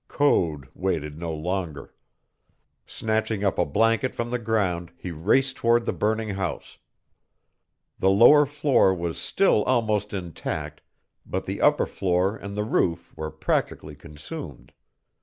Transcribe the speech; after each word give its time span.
Code 0.07 0.67
waited 0.73 1.15
no 1.19 1.31
longer. 1.31 1.93
Snatching 2.87 3.43
up 3.43 3.59
a 3.59 3.65
blanket 3.65 4.15
from 4.15 4.31
the 4.31 4.39
ground, 4.39 4.91
he 4.97 5.11
raced 5.11 5.57
toward 5.57 5.85
the 5.85 5.93
burning 5.93 6.29
house. 6.29 6.79
The 7.99 8.09
lower 8.09 8.47
floor 8.47 8.95
was 8.95 9.19
still 9.19 9.61
almost 9.65 10.11
intact, 10.11 10.81
but 11.23 11.45
the 11.45 11.61
upper 11.61 11.85
floor 11.85 12.35
and 12.35 12.57
the 12.57 12.63
roof 12.65 13.13
were 13.15 13.29
practically 13.29 13.93
consumed. 13.93 14.71